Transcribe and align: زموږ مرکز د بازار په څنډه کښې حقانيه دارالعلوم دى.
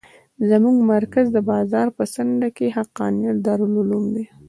زموږ 0.49 0.75
مرکز 0.93 1.25
د 1.33 1.37
بازار 1.51 1.87
په 1.97 2.03
څنډه 2.13 2.49
کښې 2.57 2.67
حقانيه 2.77 3.31
دارالعلوم 3.45 4.05
دى. 4.15 4.25